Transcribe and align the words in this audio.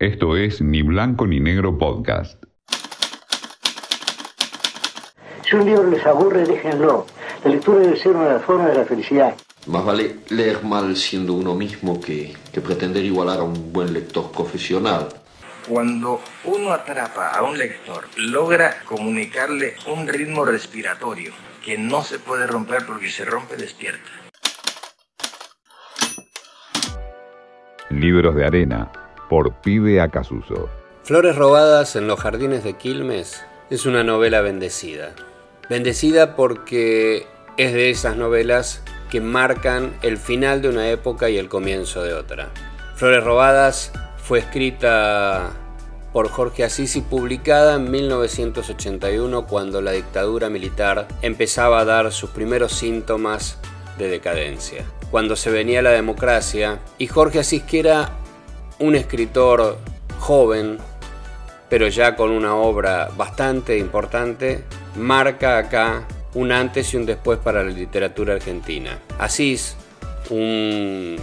Esto 0.00 0.34
es 0.34 0.62
Ni 0.62 0.80
Blanco 0.80 1.26
ni 1.26 1.40
Negro 1.40 1.76
Podcast. 1.76 2.42
Si 5.44 5.54
un 5.54 5.66
libro 5.66 5.90
les 5.90 6.06
aburre, 6.06 6.46
déjenlo. 6.46 7.04
La 7.44 7.50
lectura 7.50 7.80
debe 7.80 7.98
ser 7.98 8.12
una 8.12 8.28
de 8.28 8.32
las 8.32 8.42
formas 8.42 8.68
de 8.68 8.76
la 8.76 8.86
felicidad. 8.86 9.34
Más 9.66 9.84
vale 9.84 10.16
leer 10.30 10.64
mal 10.64 10.96
siendo 10.96 11.34
uno 11.34 11.54
mismo 11.54 12.00
que, 12.00 12.32
que 12.50 12.62
pretender 12.62 13.04
igualar 13.04 13.40
a 13.40 13.42
un 13.42 13.74
buen 13.74 13.92
lector 13.92 14.32
profesional. 14.32 15.08
Cuando 15.68 16.22
uno 16.44 16.72
atrapa 16.72 17.32
a 17.36 17.42
un 17.42 17.58
lector, 17.58 18.04
logra 18.16 18.76
comunicarle 18.86 19.74
un 19.86 20.08
ritmo 20.08 20.46
respiratorio 20.46 21.32
que 21.62 21.76
no 21.76 22.02
se 22.02 22.18
puede 22.18 22.46
romper 22.46 22.86
porque 22.86 23.10
se 23.10 23.26
rompe 23.26 23.54
despierta. 23.58 24.08
Libros 27.90 28.34
de 28.34 28.46
arena 28.46 28.90
por 29.30 29.54
Pibe 29.54 30.00
Acasuso. 30.00 30.68
Flores 31.04 31.36
robadas 31.36 31.94
en 31.94 32.08
los 32.08 32.18
jardines 32.18 32.64
de 32.64 32.74
Quilmes 32.74 33.42
es 33.70 33.86
una 33.86 34.02
novela 34.02 34.40
bendecida. 34.40 35.14
Bendecida 35.70 36.34
porque 36.34 37.28
es 37.56 37.72
de 37.72 37.90
esas 37.90 38.16
novelas 38.16 38.82
que 39.08 39.20
marcan 39.20 39.94
el 40.02 40.18
final 40.18 40.62
de 40.62 40.68
una 40.68 40.90
época 40.90 41.30
y 41.30 41.38
el 41.38 41.48
comienzo 41.48 42.02
de 42.02 42.12
otra. 42.12 42.50
Flores 42.96 43.22
robadas 43.22 43.92
fue 44.16 44.40
escrita 44.40 45.52
por 46.12 46.28
Jorge 46.28 46.64
Asís 46.64 46.96
y 46.96 47.00
publicada 47.00 47.76
en 47.76 47.88
1981 47.88 49.46
cuando 49.46 49.80
la 49.80 49.92
dictadura 49.92 50.50
militar 50.50 51.06
empezaba 51.22 51.78
a 51.78 51.84
dar 51.84 52.10
sus 52.10 52.30
primeros 52.30 52.72
síntomas 52.72 53.58
de 53.96 54.08
decadencia. 54.08 54.84
Cuando 55.12 55.36
se 55.36 55.50
venía 55.50 55.82
la 55.82 55.90
democracia 55.90 56.80
y 56.98 57.06
Jorge 57.06 57.38
Asís 57.38 57.62
que 57.62 57.78
era 57.78 58.19
un 58.80 58.94
escritor 58.96 59.78
joven, 60.18 60.78
pero 61.68 61.88
ya 61.88 62.16
con 62.16 62.30
una 62.30 62.54
obra 62.54 63.10
bastante 63.16 63.78
importante, 63.78 64.64
marca 64.96 65.58
acá 65.58 66.06
un 66.34 66.52
antes 66.52 66.92
y 66.92 66.96
un 66.96 67.06
después 67.06 67.38
para 67.38 67.62
la 67.62 67.70
literatura 67.70 68.34
argentina. 68.34 68.98
Asís, 69.18 69.76
un 70.30 71.16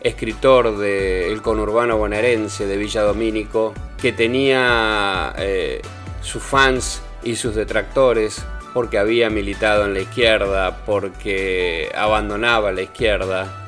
escritor 0.00 0.78
del 0.78 1.42
conurbano 1.42 1.98
bonaerense 1.98 2.66
de 2.66 2.76
Villa 2.76 3.02
Domínico, 3.02 3.74
que 4.00 4.12
tenía 4.12 5.34
eh, 5.38 5.82
sus 6.22 6.42
fans 6.42 7.02
y 7.22 7.36
sus 7.36 7.54
detractores 7.54 8.42
porque 8.72 8.98
había 8.98 9.30
militado 9.30 9.84
en 9.84 9.94
la 9.94 10.00
izquierda, 10.00 10.84
porque 10.86 11.90
abandonaba 11.94 12.72
la 12.72 12.82
izquierda, 12.82 13.59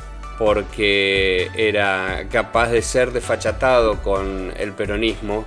porque 0.44 1.52
era 1.54 2.26
capaz 2.28 2.70
de 2.70 2.82
ser 2.82 3.12
desfachatado 3.12 4.02
con 4.02 4.52
el 4.56 4.72
peronismo, 4.72 5.44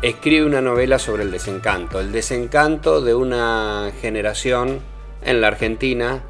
escribe 0.00 0.46
una 0.46 0.62
novela 0.62 0.98
sobre 0.98 1.24
el 1.24 1.30
desencanto, 1.30 2.00
el 2.00 2.12
desencanto 2.12 3.02
de 3.02 3.14
una 3.14 3.92
generación 4.00 4.80
en 5.22 5.42
la 5.42 5.48
Argentina 5.48 6.22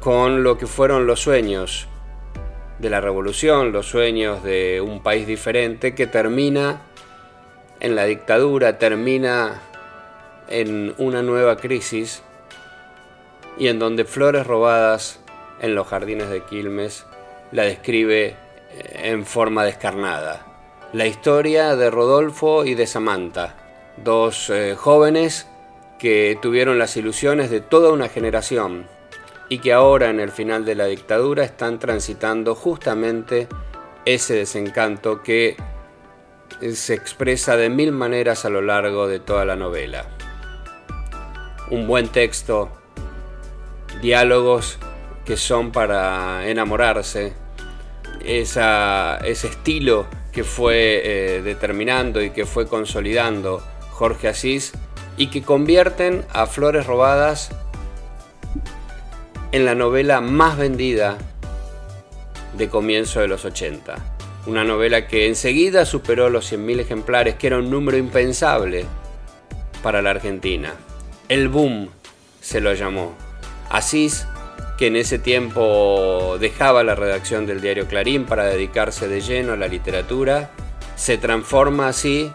con 0.00 0.42
lo 0.42 0.58
que 0.58 0.66
fueron 0.66 1.06
los 1.06 1.20
sueños 1.20 1.86
de 2.80 2.90
la 2.90 3.00
revolución, 3.00 3.70
los 3.70 3.86
sueños 3.86 4.42
de 4.42 4.80
un 4.80 5.00
país 5.00 5.24
diferente 5.24 5.94
que 5.94 6.08
termina 6.08 6.82
en 7.78 7.94
la 7.94 8.04
dictadura, 8.04 8.78
termina 8.78 9.62
en 10.48 10.92
una 10.98 11.22
nueva 11.22 11.56
crisis 11.58 12.24
y 13.56 13.68
en 13.68 13.78
donde 13.78 14.04
flores 14.04 14.44
robadas 14.44 15.20
en 15.60 15.76
los 15.76 15.86
jardines 15.86 16.28
de 16.30 16.42
Quilmes 16.42 17.06
la 17.54 17.62
describe 17.62 18.26
eh, 18.26 18.36
en 19.04 19.24
forma 19.24 19.64
descarnada. 19.64 20.44
La 20.92 21.06
historia 21.06 21.76
de 21.76 21.88
Rodolfo 21.88 22.64
y 22.64 22.74
de 22.74 22.86
Samantha, 22.86 23.54
dos 23.96 24.50
eh, 24.50 24.74
jóvenes 24.76 25.46
que 26.00 26.36
tuvieron 26.42 26.78
las 26.80 26.96
ilusiones 26.96 27.50
de 27.50 27.60
toda 27.60 27.92
una 27.92 28.08
generación 28.08 28.88
y 29.48 29.58
que 29.58 29.72
ahora 29.72 30.10
en 30.10 30.18
el 30.18 30.30
final 30.30 30.64
de 30.64 30.74
la 30.74 30.86
dictadura 30.86 31.44
están 31.44 31.78
transitando 31.78 32.56
justamente 32.56 33.46
ese 34.04 34.34
desencanto 34.34 35.22
que 35.22 35.56
eh, 36.60 36.72
se 36.72 36.94
expresa 36.94 37.56
de 37.56 37.70
mil 37.70 37.92
maneras 37.92 38.44
a 38.44 38.50
lo 38.50 38.62
largo 38.62 39.06
de 39.06 39.20
toda 39.20 39.44
la 39.44 39.54
novela. 39.54 40.06
Un 41.70 41.86
buen 41.86 42.08
texto, 42.08 42.72
diálogos 44.02 44.80
que 45.24 45.36
son 45.36 45.70
para 45.70 46.48
enamorarse, 46.48 47.43
ese 48.26 49.46
estilo 49.46 50.06
que 50.32 50.44
fue 50.44 51.02
eh, 51.04 51.42
determinando 51.42 52.22
y 52.22 52.30
que 52.30 52.46
fue 52.46 52.66
consolidando 52.66 53.62
Jorge 53.90 54.28
Asís 54.28 54.72
y 55.16 55.28
que 55.28 55.42
convierten 55.42 56.24
a 56.32 56.46
Flores 56.46 56.86
Robadas 56.86 57.50
en 59.52 59.64
la 59.64 59.76
novela 59.76 60.20
más 60.20 60.58
vendida 60.58 61.16
de 62.56 62.68
comienzo 62.68 63.20
de 63.20 63.28
los 63.28 63.44
80. 63.44 63.94
Una 64.46 64.64
novela 64.64 65.06
que 65.06 65.28
enseguida 65.28 65.86
superó 65.86 66.28
los 66.28 66.52
100.000 66.52 66.80
ejemplares, 66.80 67.36
que 67.36 67.46
era 67.46 67.58
un 67.58 67.70
número 67.70 67.96
impensable 67.96 68.84
para 69.82 70.02
la 70.02 70.10
Argentina. 70.10 70.74
El 71.28 71.48
boom 71.48 71.88
se 72.40 72.60
lo 72.60 72.74
llamó. 72.74 73.14
Asís 73.70 74.26
que 74.76 74.88
en 74.88 74.96
ese 74.96 75.18
tiempo 75.18 76.36
dejaba 76.40 76.82
la 76.82 76.94
redacción 76.94 77.46
del 77.46 77.60
diario 77.60 77.86
Clarín 77.86 78.24
para 78.24 78.44
dedicarse 78.44 79.08
de 79.08 79.20
lleno 79.20 79.52
a 79.52 79.56
la 79.56 79.68
literatura, 79.68 80.50
se 80.96 81.18
transforma 81.18 81.88
así 81.88 82.32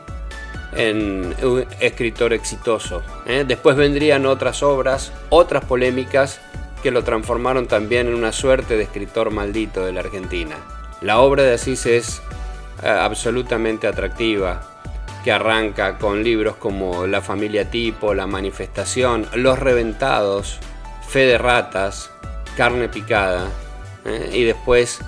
en 0.73 1.35
un 1.41 1.65
escritor 1.79 2.33
exitoso. 2.33 3.01
¿eh? 3.25 3.43
Después 3.47 3.75
vendrían 3.75 4.25
otras 4.25 4.63
obras, 4.63 5.11
otras 5.29 5.65
polémicas 5.65 6.39
que 6.81 6.91
lo 6.91 7.03
transformaron 7.03 7.67
también 7.67 8.07
en 8.07 8.15
una 8.15 8.31
suerte 8.31 8.77
de 8.77 8.83
escritor 8.83 9.31
maldito 9.31 9.85
de 9.85 9.91
la 9.91 10.01
Argentina. 10.01 10.55
La 11.01 11.19
obra 11.19 11.43
de 11.43 11.53
Asís 11.53 11.85
es 11.85 12.21
eh, 12.83 12.87
absolutamente 12.87 13.87
atractiva, 13.87 14.61
que 15.23 15.31
arranca 15.31 15.97
con 15.97 16.23
libros 16.23 16.55
como 16.55 17.05
La 17.05 17.21
familia 17.21 17.69
tipo, 17.69 18.13
La 18.13 18.27
manifestación, 18.27 19.27
Los 19.33 19.59
reventados, 19.59 20.59
Fe 21.07 21.25
de 21.25 21.37
ratas, 21.37 22.11
carne 22.59 22.89
picada, 22.89 23.47
¿eh? 24.03 24.31
y 24.33 24.43
después 24.43 24.99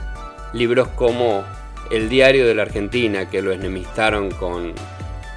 libros 0.54 0.88
como 0.88 1.44
El 1.90 2.08
diario 2.08 2.48
de 2.48 2.56
la 2.56 2.62
Argentina, 2.62 3.30
que 3.30 3.42
lo 3.42 3.52
enemistaron 3.52 4.32
con 4.32 4.72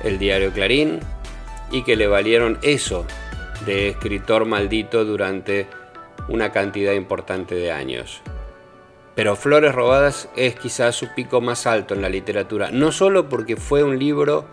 el 0.04 0.20
diario 0.20 0.52
Clarín 0.52 1.00
y 1.72 1.82
que 1.82 1.96
le 1.96 2.06
valieron 2.06 2.56
eso 2.62 3.04
de 3.66 3.88
escritor 3.88 4.44
maldito 4.44 5.04
durante 5.04 5.66
una 6.28 6.52
cantidad 6.52 6.92
importante 6.92 7.56
de 7.56 7.72
años. 7.72 8.20
Pero 9.16 9.34
Flores 9.34 9.74
Robadas 9.74 10.28
es 10.36 10.54
quizás 10.54 10.94
su 10.94 11.08
pico 11.16 11.40
más 11.40 11.66
alto 11.66 11.94
en 11.94 12.02
la 12.02 12.08
literatura, 12.08 12.70
no 12.70 12.92
solo 12.92 13.28
porque 13.28 13.56
fue 13.56 13.82
un 13.82 13.98
libro 13.98 14.44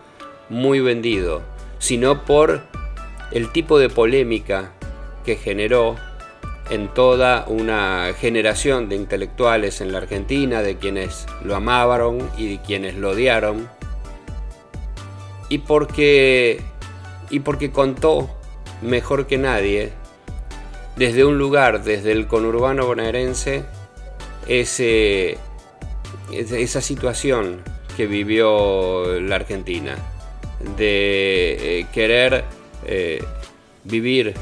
muy 0.48 0.80
vendido, 0.80 1.42
sino 1.78 2.24
por 2.24 2.62
el 3.30 3.52
tipo 3.52 3.78
de 3.78 3.88
polémica 3.88 4.72
que 5.24 5.36
generó 5.36 5.94
en 6.72 6.88
toda 6.88 7.44
una 7.48 8.14
generación 8.18 8.88
de 8.88 8.96
intelectuales 8.96 9.82
en 9.82 9.92
la 9.92 9.98
Argentina, 9.98 10.62
de 10.62 10.78
quienes 10.78 11.26
lo 11.44 11.54
amaron 11.54 12.30
y 12.38 12.48
de 12.48 12.62
quienes 12.62 12.94
lo 12.94 13.10
odiaron, 13.10 13.68
y 15.50 15.58
porque, 15.58 16.62
y 17.28 17.40
porque 17.40 17.70
contó 17.70 18.30
mejor 18.80 19.26
que 19.26 19.36
nadie, 19.36 19.92
desde 20.96 21.26
un 21.26 21.36
lugar, 21.36 21.84
desde 21.84 22.10
el 22.10 22.26
conurbano 22.26 22.86
bonaerense, 22.86 23.64
ese, 24.48 25.36
esa 26.32 26.80
situación 26.80 27.60
que 27.98 28.06
vivió 28.06 29.20
la 29.20 29.36
Argentina, 29.36 29.94
de 30.78 31.80
eh, 31.80 31.86
querer 31.92 32.44
eh, 32.86 33.22
vivir 33.84 34.32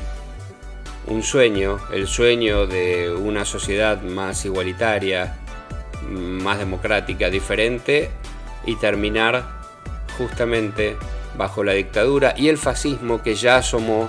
un 1.11 1.25
sueño, 1.25 1.81
el 1.93 2.07
sueño 2.07 2.69
de 2.69 3.11
una 3.11 3.45
sociedad 3.45 4.01
más 4.01 4.45
igualitaria, 4.45 5.37
más 6.09 6.59
democrática, 6.59 7.29
diferente, 7.29 8.11
y 8.65 8.77
terminar 8.77 9.45
justamente 10.17 10.97
bajo 11.37 11.65
la 11.65 11.73
dictadura 11.73 12.35
y 12.37 12.49
el 12.49 12.59
fascismo 12.59 13.23
que 13.23 13.35
ya 13.35 13.57
asomó 13.57 14.09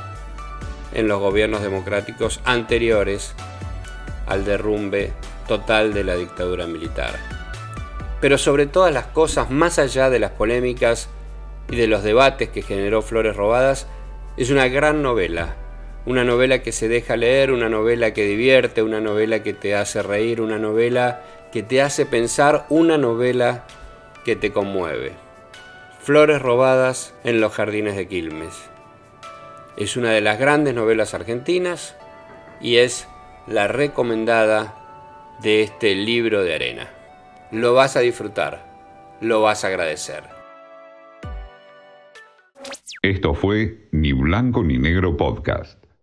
en 0.93 1.07
los 1.07 1.19
gobiernos 1.19 1.63
democráticos 1.63 2.39
anteriores 2.43 3.33
al 4.27 4.45
derrumbe 4.45 5.11
total 5.47 5.93
de 5.93 6.03
la 6.03 6.15
dictadura 6.15 6.67
militar. 6.67 7.15
Pero 8.19 8.37
sobre 8.37 8.67
todas 8.67 8.93
las 8.93 9.07
cosas, 9.07 9.49
más 9.49 9.79
allá 9.79 10.11
de 10.11 10.19
las 10.19 10.31
polémicas 10.31 11.09
y 11.67 11.77
de 11.77 11.87
los 11.87 12.03
debates 12.03 12.49
que 12.49 12.61
generó 12.61 13.01
Flores 13.01 13.35
Robadas, 13.35 13.87
es 14.37 14.51
una 14.51 14.67
gran 14.67 15.01
novela 15.01 15.55
una 16.05 16.23
novela 16.23 16.61
que 16.61 16.71
se 16.71 16.87
deja 16.87 17.15
leer, 17.15 17.51
una 17.51 17.69
novela 17.69 18.13
que 18.13 18.25
divierte, 18.25 18.81
una 18.81 19.01
novela 19.01 19.43
que 19.43 19.53
te 19.53 19.75
hace 19.75 20.01
reír, 20.01 20.41
una 20.41 20.57
novela 20.57 21.21
que 21.51 21.63
te 21.63 21.81
hace 21.81 22.05
pensar, 22.05 22.65
una 22.69 22.97
novela 22.97 23.65
que 24.25 24.35
te 24.35 24.51
conmueve. 24.51 25.13
Flores 25.99 26.41
robadas 26.41 27.13
en 27.23 27.41
los 27.41 27.53
jardines 27.53 27.95
de 27.95 28.07
Quilmes. 28.07 28.69
Es 29.77 29.97
una 29.97 30.11
de 30.11 30.21
las 30.21 30.39
grandes 30.39 30.73
novelas 30.73 31.13
argentinas 31.13 31.95
y 32.59 32.77
es 32.77 33.07
la 33.47 33.67
recomendada 33.67 34.75
de 35.41 35.61
este 35.61 35.95
libro 35.95 36.43
de 36.43 36.55
arena. 36.55 36.89
Lo 37.51 37.73
vas 37.73 37.95
a 37.95 37.99
disfrutar, 37.99 38.65
lo 39.21 39.41
vas 39.41 39.63
a 39.63 39.67
agradecer. 39.67 40.23
Esto 43.03 43.33
fue 43.33 43.87
Ni 43.91 44.13
Blanco 44.13 44.63
ni 44.63 44.77
Negro 44.77 45.17
Podcast. 45.17 45.80